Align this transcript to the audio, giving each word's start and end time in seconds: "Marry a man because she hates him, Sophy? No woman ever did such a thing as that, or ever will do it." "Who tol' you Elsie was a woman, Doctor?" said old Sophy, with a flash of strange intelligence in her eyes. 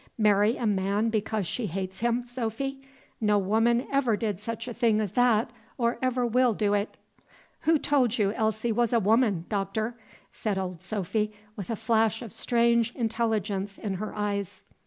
"Marry 0.17 0.57
a 0.57 0.65
man 0.65 1.11
because 1.11 1.45
she 1.45 1.67
hates 1.67 1.99
him, 1.99 2.23
Sophy? 2.23 2.81
No 3.21 3.37
woman 3.37 3.85
ever 3.91 4.17
did 4.17 4.39
such 4.39 4.67
a 4.67 4.73
thing 4.73 4.99
as 4.99 5.11
that, 5.11 5.51
or 5.77 5.99
ever 6.01 6.25
will 6.25 6.55
do 6.55 6.73
it." 6.73 6.97
"Who 7.59 7.77
tol' 7.77 8.07
you 8.07 8.31
Elsie 8.33 8.71
was 8.71 8.93
a 8.93 8.99
woman, 8.99 9.45
Doctor?" 9.47 9.93
said 10.31 10.57
old 10.57 10.81
Sophy, 10.81 11.31
with 11.55 11.69
a 11.69 11.75
flash 11.75 12.23
of 12.23 12.33
strange 12.33 12.95
intelligence 12.95 13.77
in 13.77 13.93
her 14.01 14.11
eyes. 14.15 14.63